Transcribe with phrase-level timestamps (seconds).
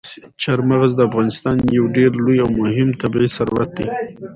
[0.41, 3.87] چار مغز د افغانستان یو ډېر لوی او مهم طبعي ثروت دی.